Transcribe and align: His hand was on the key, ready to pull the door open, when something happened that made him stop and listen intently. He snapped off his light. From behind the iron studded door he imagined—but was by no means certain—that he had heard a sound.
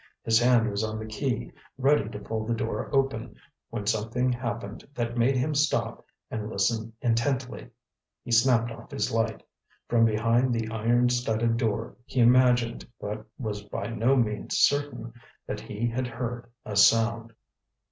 His 0.23 0.39
hand 0.39 0.71
was 0.71 0.83
on 0.83 0.97
the 0.97 1.05
key, 1.05 1.51
ready 1.77 2.09
to 2.09 2.17
pull 2.17 2.43
the 2.43 2.55
door 2.55 2.89
open, 2.91 3.35
when 3.69 3.85
something 3.85 4.31
happened 4.33 4.83
that 4.95 5.15
made 5.15 5.35
him 5.35 5.53
stop 5.53 6.03
and 6.31 6.49
listen 6.49 6.93
intently. 7.01 7.69
He 8.23 8.31
snapped 8.31 8.71
off 8.71 8.89
his 8.89 9.11
light. 9.11 9.43
From 9.87 10.03
behind 10.05 10.55
the 10.55 10.69
iron 10.69 11.09
studded 11.09 11.57
door 11.57 11.97
he 12.07 12.19
imagined—but 12.19 13.27
was 13.37 13.61
by 13.61 13.89
no 13.89 14.15
means 14.15 14.57
certain—that 14.57 15.59
he 15.59 15.87
had 15.87 16.07
heard 16.07 16.49
a 16.65 16.75
sound. 16.75 17.33